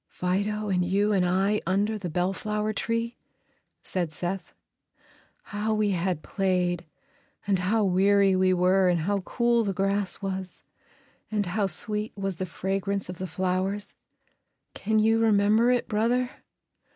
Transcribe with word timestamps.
"Fido 0.09 0.67
and 0.69 0.83
you 0.83 1.11
and 1.13 1.23
I, 1.23 1.61
under 1.67 1.95
the 1.95 2.09
bellflower 2.09 2.73
tree," 2.73 3.17
said 3.83 4.11
Seth. 4.11 4.51
"How 5.43 5.75
we 5.75 5.91
had 5.91 6.23
played, 6.23 6.87
and 7.45 7.59
how 7.59 7.83
weary 7.83 8.35
we 8.35 8.51
were, 8.51 8.89
and 8.89 9.01
how 9.01 9.19
cool 9.19 9.63
the 9.63 9.73
grass 9.75 10.19
was, 10.19 10.63
and 11.29 11.45
how 11.45 11.67
sweet 11.67 12.17
was 12.17 12.37
the 12.37 12.47
fragrance 12.47 13.09
of 13.09 13.19
the 13.19 13.27
flowers! 13.27 13.93
Can 14.73 14.97
you 14.97 15.19
remember 15.19 15.69
it, 15.69 15.87
brother?" 15.87 16.31